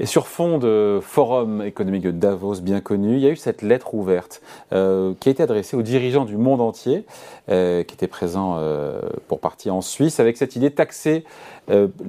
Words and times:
Et 0.00 0.06
sur 0.06 0.28
fond 0.28 0.58
de 0.58 1.00
forum 1.02 1.60
économique 1.62 2.02
de 2.02 2.12
Davos 2.12 2.60
bien 2.60 2.80
connu, 2.80 3.14
il 3.14 3.20
y 3.20 3.26
a 3.26 3.30
eu 3.30 3.36
cette 3.36 3.62
lettre 3.62 3.94
ouverte 3.94 4.40
euh, 4.72 5.12
qui 5.18 5.28
a 5.28 5.32
été 5.32 5.42
adressée 5.42 5.76
aux 5.76 5.82
dirigeants 5.82 6.24
du 6.24 6.36
monde 6.36 6.60
entier, 6.60 7.04
euh, 7.48 7.82
qui 7.82 7.94
étaient 7.94 8.06
présents 8.06 8.56
euh, 8.58 9.00
pour 9.26 9.40
partie 9.40 9.70
en 9.70 9.80
Suisse, 9.80 10.20
avec 10.20 10.36
cette 10.36 10.54
idée 10.54 10.70
de 10.70 10.74
taxer 10.74 11.24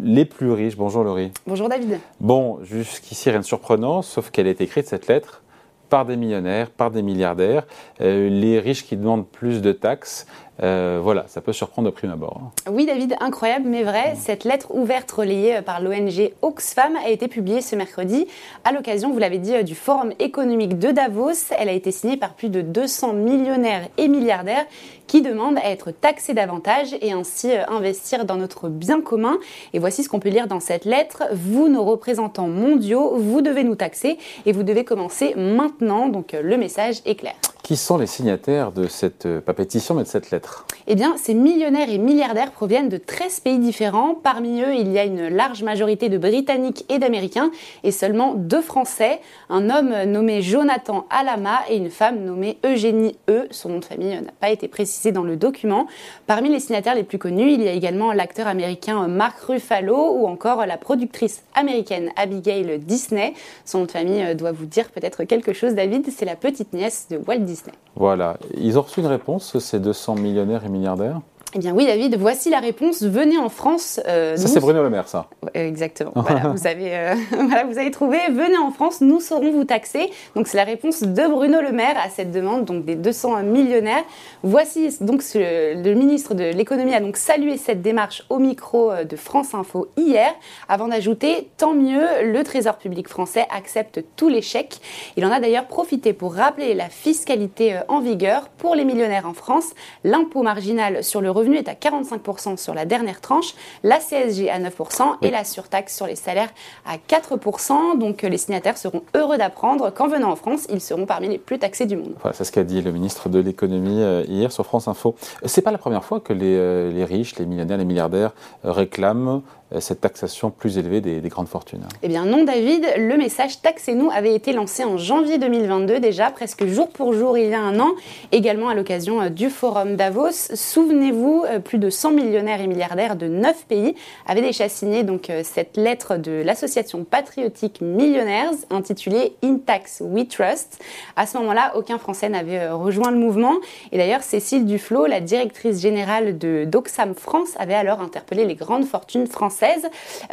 les 0.01 0.23
plus 0.23 0.51
riches. 0.51 0.77
Bonjour 0.77 1.03
Laurie. 1.03 1.33
Bonjour 1.45 1.67
David. 1.67 1.99
Bon, 2.21 2.59
jusqu'ici 2.63 3.29
rien 3.29 3.39
de 3.39 3.45
surprenant, 3.45 4.01
sauf 4.01 4.29
qu'elle 4.29 4.47
a 4.47 4.51
été 4.51 4.63
écrite, 4.63 4.87
cette 4.87 5.07
lettre, 5.07 5.41
par 5.89 6.05
des 6.05 6.15
millionnaires, 6.15 6.69
par 6.69 6.91
des 6.91 7.01
milliardaires, 7.01 7.65
les 7.99 8.59
riches 8.59 8.85
qui 8.85 8.95
demandent 8.95 9.27
plus 9.27 9.61
de 9.61 9.71
taxes. 9.71 10.25
Euh, 10.61 10.99
voilà, 11.01 11.25
ça 11.27 11.41
peut 11.41 11.53
surprendre 11.53 11.89
de 11.89 11.93
prime 11.93 12.11
abord. 12.11 12.51
Oui, 12.69 12.85
David, 12.85 13.15
incroyable 13.21 13.67
mais 13.67 13.83
vrai. 13.83 14.15
Cette 14.17 14.43
lettre 14.43 14.73
ouverte 14.73 15.09
relayée 15.11 15.61
par 15.61 15.79
l'ONG 15.81 16.31
Oxfam 16.41 16.95
a 16.97 17.09
été 17.09 17.27
publiée 17.27 17.61
ce 17.61 17.75
mercredi 17.75 18.27
à 18.65 18.73
l'occasion, 18.73 19.11
vous 19.11 19.19
l'avez 19.19 19.37
dit, 19.37 19.55
euh, 19.55 19.63
du 19.63 19.75
Forum 19.75 20.11
économique 20.19 20.77
de 20.77 20.91
Davos. 20.91 21.53
Elle 21.57 21.69
a 21.69 21.73
été 21.73 21.91
signée 21.91 22.17
par 22.17 22.33
plus 22.33 22.49
de 22.49 22.61
200 22.61 23.13
millionnaires 23.13 23.87
et 23.97 24.07
milliardaires 24.09 24.65
qui 25.07 25.21
demandent 25.21 25.57
à 25.57 25.71
être 25.71 25.91
taxés 25.91 26.33
davantage 26.33 26.95
et 27.01 27.13
ainsi 27.13 27.51
euh, 27.51 27.65
investir 27.69 28.25
dans 28.25 28.35
notre 28.35 28.67
bien 28.67 29.01
commun. 29.01 29.37
Et 29.73 29.79
voici 29.79 30.03
ce 30.03 30.09
qu'on 30.09 30.19
peut 30.19 30.29
lire 30.29 30.47
dans 30.47 30.59
cette 30.59 30.85
lettre. 30.85 31.23
Vous, 31.31 31.69
nos 31.69 31.85
représentants 31.85 32.49
mondiaux, 32.49 33.15
vous 33.17 33.41
devez 33.41 33.63
nous 33.63 33.75
taxer 33.75 34.17
et 34.45 34.51
vous 34.51 34.63
devez 34.63 34.83
commencer 34.83 35.33
maintenant. 35.37 35.78
Donc 35.81 36.33
le 36.33 36.57
message 36.57 37.01
est 37.05 37.15
clair. 37.15 37.35
Qui 37.69 37.77
sont 37.77 37.99
les 37.99 38.07
signataires 38.07 38.71
de 38.71 38.87
cette, 38.87 39.27
pas 39.41 39.53
pétition, 39.53 39.93
mais 39.93 40.01
de 40.01 40.07
cette 40.07 40.31
lettre 40.31 40.65
eh 40.91 40.95
bien, 40.95 41.17
ces 41.17 41.35
millionnaires 41.35 41.91
et 41.91 41.99
milliardaires 41.99 42.51
proviennent 42.51 42.89
de 42.89 42.97
13 42.97 43.41
pays 43.41 43.59
différents. 43.59 44.15
Parmi 44.15 44.63
eux, 44.63 44.73
il 44.73 44.91
y 44.91 44.97
a 44.97 45.03
une 45.03 45.27
large 45.27 45.61
majorité 45.61 46.09
de 46.09 46.17
Britanniques 46.17 46.83
et 46.89 46.97
d'Américains 46.97 47.51
et 47.83 47.91
seulement 47.91 48.33
deux 48.33 48.63
Français, 48.63 49.21
un 49.49 49.69
homme 49.69 49.93
nommé 50.05 50.41
Jonathan 50.41 51.05
Alama 51.11 51.59
et 51.69 51.77
une 51.77 51.91
femme 51.91 52.23
nommée 52.25 52.57
Eugénie 52.65 53.15
E. 53.29 53.47
Son 53.51 53.69
nom 53.69 53.77
de 53.77 53.85
famille 53.85 54.19
n'a 54.19 54.31
pas 54.39 54.49
été 54.49 54.67
précisé 54.67 55.11
dans 55.11 55.21
le 55.21 55.35
document. 55.35 55.85
Parmi 56.25 56.49
les 56.49 56.59
signataires 56.59 56.95
les 56.95 57.03
plus 57.03 57.19
connus, 57.19 57.53
il 57.53 57.61
y 57.61 57.67
a 57.67 57.73
également 57.73 58.11
l'acteur 58.11 58.47
américain 58.47 59.07
Mark 59.07 59.39
Ruffalo 59.41 60.15
ou 60.15 60.25
encore 60.25 60.65
la 60.65 60.77
productrice 60.77 61.43
américaine 61.53 62.09
Abigail 62.15 62.79
Disney. 62.79 63.35
Son 63.63 63.81
nom 63.81 63.85
de 63.85 63.91
famille 63.91 64.33
doit 64.33 64.53
vous 64.53 64.65
dire 64.65 64.89
peut-être 64.89 65.23
quelque 65.23 65.53
chose, 65.53 65.75
David. 65.75 66.07
C'est 66.09 66.25
la 66.25 66.35
petite 66.35 66.73
nièce 66.73 67.05
de 67.11 67.17
Walt 67.17 67.37
Disney. 67.37 67.58
Voilà. 67.95 68.37
Ils 68.57 68.77
ont 68.77 68.81
reçu 68.81 68.99
une 68.99 69.07
réponse, 69.07 69.57
ces 69.59 69.79
200 69.79 70.15
millionnaires 70.15 70.65
et 70.65 70.69
milliardaires 70.69 71.21
eh 71.55 71.59
bien 71.59 71.73
oui, 71.73 71.87
David, 71.87 72.15
voici 72.15 72.51
la 72.51 72.59
réponse. 72.59 73.01
Venez 73.01 73.39
en 73.39 73.49
France. 73.49 73.99
Euh, 74.07 74.35
ça, 74.37 74.47
c'est 74.47 74.59
Bruno 74.59 74.83
Le 74.83 74.91
Maire, 74.91 75.07
ça. 75.07 75.27
Exactement. 75.55 76.11
voilà, 76.15 76.47
vous 76.55 76.67
avez, 76.67 76.95
euh, 76.95 77.15
voilà, 77.31 77.63
vous 77.63 77.79
avez 77.79 77.89
trouvé. 77.89 78.19
Venez 78.29 78.57
en 78.57 78.69
France, 78.69 79.01
nous 79.01 79.19
saurons 79.19 79.51
vous 79.51 79.63
taxer. 79.63 80.11
Donc 80.35 80.47
c'est 80.47 80.57
la 80.57 80.63
réponse 80.63 81.01
de 81.01 81.27
Bruno 81.27 81.59
Le 81.59 81.71
Maire 81.71 81.95
à 82.03 82.09
cette 82.09 82.31
demande, 82.31 82.65
donc 82.65 82.85
des 82.85 82.93
200 82.93 83.41
millionnaires. 83.43 84.03
Voici 84.43 84.95
donc 85.01 85.23
le 85.33 85.93
ministre 85.95 86.35
de 86.35 86.43
l'économie 86.43 86.93
a 86.93 86.99
donc 86.99 87.17
salué 87.17 87.57
cette 87.57 87.81
démarche 87.81 88.23
au 88.29 88.37
micro 88.37 88.91
euh, 88.91 89.03
de 89.03 89.15
France 89.15 89.55
Info 89.55 89.87
hier, 89.97 90.31
avant 90.67 90.87
d'ajouter 90.87 91.49
tant 91.57 91.73
mieux, 91.73 92.05
le 92.25 92.43
Trésor 92.43 92.77
public 92.77 93.07
français 93.07 93.47
accepte 93.49 94.03
tous 94.15 94.29
les 94.29 94.43
chèques. 94.43 94.81
Il 95.17 95.25
en 95.25 95.31
a 95.31 95.39
d'ailleurs 95.39 95.65
profité 95.65 96.13
pour 96.13 96.35
rappeler 96.35 96.75
la 96.75 96.89
fiscalité 96.89 97.79
en 97.87 98.01
vigueur 98.01 98.49
pour 98.49 98.75
les 98.75 98.85
millionnaires 98.85 99.25
en 99.25 99.33
France. 99.33 99.71
L'impôt 100.03 100.43
marginal 100.43 101.03
sur 101.03 101.21
le 101.21 101.31
revenu 101.39 101.57
est 101.57 101.67
à 101.67 101.73
45% 101.73 102.57
sur 102.57 102.73
la 102.73 102.85
dernière 102.85 103.21
tranche, 103.21 103.53
la 103.83 103.97
CSG 103.99 104.49
à 104.49 104.59
9% 104.59 105.17
et 105.21 105.31
la 105.31 105.43
surtaxe 105.43 105.95
sur 105.95 106.07
les 106.07 106.15
salaires 106.15 106.49
à 106.85 106.97
4%. 106.97 107.97
Donc 107.97 108.21
les 108.21 108.37
signataires 108.37 108.77
seront 108.77 109.01
heureux 109.15 109.37
d'apprendre 109.37 109.89
qu'en 109.91 110.07
venant 110.07 110.31
en 110.31 110.35
France, 110.35 110.67
ils 110.69 110.81
seront 110.81 111.05
parmi 111.05 111.27
les 111.27 111.37
plus 111.37 111.59
taxés 111.59 111.85
du 111.85 111.97
monde. 111.97 112.13
c'est 112.33 112.43
ce 112.43 112.51
qu'a 112.51 112.63
dit 112.63 112.81
le 112.81 112.91
ministre 112.91 113.29
de 113.29 113.39
l'économie 113.39 114.01
euh, 114.01 114.23
hier 114.27 114.51
sur 114.51 114.65
France 114.65 114.87
Info. 114.87 115.15
C'est 115.45 115.61
pas 115.61 115.71
la 115.71 115.77
première 115.77 116.03
fois 116.03 116.19
que 116.19 116.33
les, 116.33 116.55
euh, 116.57 116.91
les 116.91 117.05
riches, 117.05 117.37
les 117.37 117.45
millionnaires, 117.45 117.77
les 117.77 117.85
milliardaires 117.85 118.31
euh, 118.65 118.71
réclament 118.71 119.27
euh, 119.27 119.39
cette 119.79 120.01
taxation 120.01 120.49
plus 120.49 120.79
élevée 120.79 120.99
des, 120.99 121.21
grandes 121.29 121.47
fortunes 121.47 121.83
Eh 122.01 122.07
bien 122.07 122.25
non, 122.25 122.43
David. 122.43 122.85
Le 122.97 123.17
message 123.17 123.61
Taxez-nous 123.61 124.09
avait 124.09 124.33
été 124.33 124.51
lancé 124.51 124.83
en 124.83 124.97
janvier 124.97 125.37
2022, 125.37 125.99
déjà 125.99 126.31
presque 126.31 126.65
jour 126.65 126.89
pour 126.89 127.13
jour 127.13 127.37
il 127.37 127.49
y 127.49 127.53
a 127.53 127.61
un 127.61 127.79
an, 127.79 127.91
également 128.31 128.69
à 128.69 128.73
l'occasion 128.73 129.21
euh, 129.21 129.29
du 129.29 129.49
Forum 129.51 129.95
Davos. 129.95 130.31
Souvenez-vous, 130.55 131.45
euh, 131.47 131.59
plus 131.59 131.77
de 131.77 131.91
100 131.91 132.11
millionnaires 132.11 132.61
et 132.61 132.67
milliardaires 132.67 133.15
de 133.15 133.27
9 133.27 133.65
pays 133.65 133.93
avaient 134.25 134.41
déjà 134.41 134.69
signé 134.69 135.03
donc, 135.03 135.31
cette 135.43 135.77
lettre 135.77 136.17
de 136.17 136.41
l'association 136.43 137.03
patriotique 137.03 137.81
Millionnaires 137.81 138.51
intitulée 138.71 139.33
In 139.43 139.57
Tax 139.63 140.01
We 140.03 140.27
Trust. 140.27 140.81
À 141.15 141.27
ce 141.27 141.37
moment-là, 141.37 141.73
aucun 141.75 141.99
Français 141.99 142.29
n'avait 142.29 142.69
rejoint 142.69 143.11
le 143.11 143.17
mouvement. 143.17 143.53
Et 143.91 143.97
d'ailleurs, 143.97 144.23
Cécile 144.23 144.65
Duflot, 144.65 145.05
la 145.05 145.21
directrice 145.21 145.79
générale 145.81 146.37
de 146.37 146.67
France, 147.15 147.49
avait 147.57 147.73
alors 147.75 148.01
interpellé 148.01 148.45
les 148.45 148.55
grandes 148.55 148.85
fortunes 148.85 149.27
françaises 149.27 149.58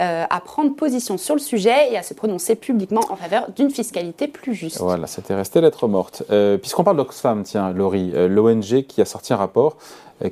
euh, 0.00 0.24
à 0.28 0.40
prendre 0.40 0.74
position 0.74 1.18
sur 1.18 1.34
le 1.34 1.40
sujet 1.40 1.92
et 1.92 1.96
à 1.96 2.02
se 2.02 2.14
prononcer 2.14 2.56
publiquement 2.56 3.02
en 3.10 3.16
faveur 3.16 3.50
d'une 3.54 3.70
fiscalité 3.70 4.28
plus 4.28 4.54
juste. 4.54 4.78
Voilà, 4.80 5.06
c'était 5.06 5.34
resté 5.34 5.60
lettre 5.60 5.88
morte. 5.88 6.22
Euh, 6.30 6.58
puisqu'on 6.58 6.84
parle 6.84 6.96
d'Oxfam, 6.96 7.42
tiens, 7.42 7.72
Laurie, 7.72 8.12
euh, 8.14 8.28
l'ONG 8.28 8.82
qui 8.86 9.00
a 9.00 9.04
sorti 9.04 9.32
un 9.32 9.36
rapport 9.36 9.76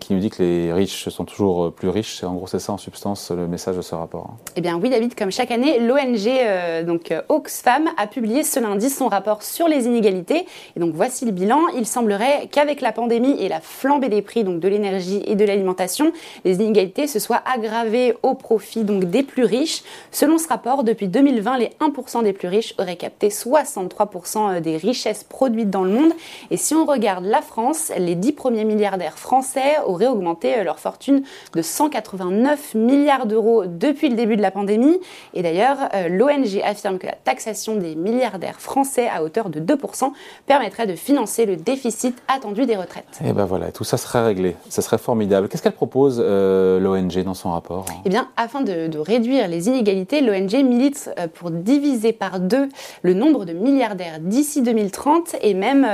qui 0.00 0.14
nous 0.14 0.18
dit 0.18 0.30
que 0.30 0.42
les 0.42 0.72
riches 0.72 1.10
sont 1.10 1.26
toujours 1.26 1.64
euh, 1.64 1.70
plus 1.70 1.90
riches. 1.90 2.24
En 2.24 2.34
gros, 2.34 2.46
c'est 2.46 2.58
ça 2.58 2.72
en 2.72 2.78
substance 2.78 3.30
le 3.30 3.46
message 3.46 3.76
de 3.76 3.82
ce 3.82 3.94
rapport. 3.94 4.34
Eh 4.56 4.62
bien 4.62 4.78
oui, 4.80 4.88
David, 4.88 5.14
comme 5.14 5.30
chaque 5.30 5.50
année, 5.50 5.78
l'ONG 5.78 6.26
euh, 6.26 7.22
Oxfam 7.28 7.90
a 7.98 8.06
publié 8.06 8.44
ce 8.44 8.60
lundi 8.60 8.88
son 8.88 9.08
rapport 9.08 9.42
sur 9.42 9.68
les 9.68 9.84
inégalités. 9.84 10.46
Et 10.74 10.80
donc 10.80 10.94
voici 10.94 11.26
le 11.26 11.32
bilan. 11.32 11.60
Il 11.76 11.86
semblerait 11.86 12.48
qu'avec 12.50 12.80
la 12.80 12.92
pandémie 12.92 13.36
et 13.38 13.48
la 13.48 13.60
flambée 13.60 14.08
des 14.08 14.22
prix 14.22 14.42
donc 14.42 14.60
de 14.60 14.68
l'énergie 14.68 15.22
et 15.26 15.34
de 15.34 15.44
l'alimentation, 15.44 16.12
les 16.46 16.56
inégalités 16.56 17.06
se 17.06 17.18
soient 17.18 17.42
aggravées 17.44 18.14
au 18.22 18.34
profit 18.34 18.84
donc 18.84 19.04
des 19.04 19.22
plus 19.22 19.44
riches. 19.44 19.82
Selon 20.10 20.38
ce 20.38 20.48
rapport, 20.48 20.84
depuis 20.84 21.08
2020, 21.08 21.58
les 21.58 21.70
1% 21.80 22.22
des 22.22 22.32
plus 22.32 22.48
riches 22.48 22.74
auraient 22.78 22.96
capté 22.96 23.28
63% 23.28 24.60
des 24.60 24.78
richesses 24.78 25.24
produites 25.24 25.70
dans 25.70 25.84
le 25.84 25.90
monde. 25.90 26.12
Et 26.50 26.56
si 26.56 26.74
on 26.74 26.86
regarde 26.86 27.24
la 27.26 27.42
France, 27.42 27.92
les 27.98 28.14
10 28.14 28.32
premiers 28.32 28.64
milliardaires 28.64 29.18
français 29.18 29.73
auraient 29.86 30.06
augmenté 30.06 30.58
euh, 30.58 30.64
leur 30.64 30.78
fortune 30.78 31.22
de 31.54 31.62
189 31.62 32.74
milliards 32.74 33.26
d'euros 33.26 33.64
depuis 33.66 34.08
le 34.08 34.16
début 34.16 34.36
de 34.36 34.42
la 34.42 34.50
pandémie. 34.50 34.98
Et 35.34 35.42
d'ailleurs, 35.42 35.76
euh, 35.94 36.08
l'ONG 36.08 36.60
affirme 36.64 36.98
que 36.98 37.06
la 37.06 37.14
taxation 37.14 37.76
des 37.76 37.94
milliardaires 37.94 38.60
français 38.60 39.08
à 39.08 39.22
hauteur 39.22 39.50
de 39.50 39.60
2% 39.60 40.12
permettrait 40.46 40.86
de 40.86 40.94
financer 40.94 41.46
le 41.46 41.56
déficit 41.56 42.16
attendu 42.28 42.66
des 42.66 42.76
retraites. 42.76 43.20
Et 43.24 43.32
ben 43.32 43.44
voilà, 43.44 43.72
tout 43.72 43.84
ça 43.84 43.96
serait 43.96 44.24
réglé. 44.24 44.56
Ça 44.68 44.82
serait 44.82 44.98
formidable. 44.98 45.48
Qu'est-ce 45.48 45.62
qu'elle 45.62 45.72
propose, 45.72 46.22
euh, 46.24 46.80
l'ONG, 46.80 47.22
dans 47.24 47.34
son 47.34 47.52
rapport 47.52 47.84
Eh 48.04 48.08
bien, 48.08 48.28
afin 48.36 48.62
de, 48.62 48.98
réduire 48.98 49.48
les 49.48 49.68
inégalités, 49.68 50.20
l'ONG 50.20 50.64
milite 50.64 51.10
pour 51.34 51.50
diviser 51.50 52.12
par 52.12 52.40
deux 52.40 52.68
le 53.02 53.12
nombre 53.12 53.44
de 53.44 53.52
milliardaires 53.52 54.18
d'ici 54.20 54.62
2030 54.62 55.36
et 55.42 55.52
même 55.52 55.86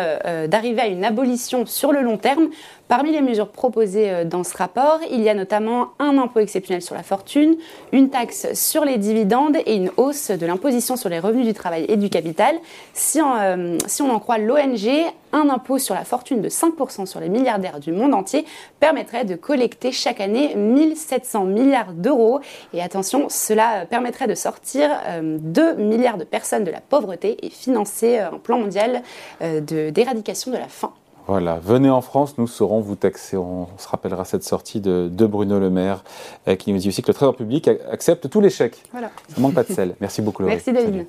d'arriver 0.48 0.80
à 0.80 0.86
une 0.86 1.04
abolition 1.04 1.66
sur 1.66 1.92
le 1.92 2.02
long 2.02 2.18
terme. 2.18 2.48
Parmi 2.88 3.12
les 3.12 3.22
mesures 3.22 3.48
proposées, 3.48 3.69
euh, 3.76 4.24
dans 4.24 4.44
ce 4.44 4.56
rapport. 4.56 5.00
Il 5.10 5.20
y 5.20 5.28
a 5.28 5.34
notamment 5.34 5.90
un 5.98 6.18
impôt 6.18 6.40
exceptionnel 6.40 6.82
sur 6.82 6.94
la 6.94 7.02
fortune, 7.02 7.56
une 7.92 8.10
taxe 8.10 8.52
sur 8.54 8.84
les 8.84 8.98
dividendes 8.98 9.56
et 9.66 9.74
une 9.74 9.90
hausse 9.96 10.30
de 10.30 10.46
l'imposition 10.46 10.96
sur 10.96 11.08
les 11.08 11.18
revenus 11.18 11.46
du 11.46 11.54
travail 11.54 11.84
et 11.88 11.96
du 11.96 12.10
capital. 12.10 12.56
Si 12.92 13.20
on, 13.20 13.36
euh, 13.36 13.78
on 14.00 14.10
en 14.10 14.18
croit 14.18 14.38
l'ONG, 14.38 14.88
un 15.32 15.48
impôt 15.48 15.78
sur 15.78 15.94
la 15.94 16.04
fortune 16.04 16.40
de 16.40 16.48
5% 16.48 17.06
sur 17.06 17.20
les 17.20 17.28
milliardaires 17.28 17.78
du 17.80 17.92
monde 17.92 18.14
entier 18.14 18.44
permettrait 18.80 19.24
de 19.24 19.36
collecter 19.36 19.92
chaque 19.92 20.20
année 20.20 20.54
1700 20.56 21.44
milliards 21.44 21.92
d'euros. 21.92 22.40
Et 22.74 22.82
attention, 22.82 23.28
cela 23.28 23.86
permettrait 23.86 24.26
de 24.26 24.34
sortir 24.34 24.90
2 25.22 25.62
euh, 25.62 25.74
milliards 25.76 26.18
de 26.18 26.24
personnes 26.24 26.64
de 26.64 26.70
la 26.70 26.80
pauvreté 26.80 27.36
et 27.44 27.50
financer 27.50 28.18
un 28.18 28.38
plan 28.38 28.58
mondial 28.58 29.02
d'éradication 29.40 30.50
de 30.50 30.56
la 30.56 30.68
faim. 30.68 30.92
Voilà, 31.26 31.60
venez 31.62 31.90
en 31.90 32.00
France, 32.00 32.38
nous 32.38 32.46
saurons 32.46 32.80
vous 32.80 32.96
taxer. 32.96 33.36
On 33.36 33.68
se 33.78 33.88
rappellera 33.88 34.24
cette 34.24 34.44
sortie 34.44 34.80
de, 34.80 35.08
Bruno 35.26 35.58
Le 35.60 35.70
Maire 35.70 36.02
euh, 36.48 36.56
qui 36.56 36.72
nous 36.72 36.78
dit 36.78 36.88
aussi 36.88 37.02
que 37.02 37.08
le 37.08 37.14
Trésor 37.14 37.36
public 37.36 37.68
accepte 37.90 38.28
tous 38.28 38.40
les 38.40 38.50
chèques. 38.50 38.82
Voilà. 38.90 39.10
Ça 39.28 39.40
manque 39.40 39.54
pas 39.54 39.62
de 39.62 39.72
sel. 39.72 39.94
Merci 40.00 40.22
beaucoup, 40.22 40.42
Laurie. 40.42 40.54
Merci, 40.54 40.72
David. 40.72 41.06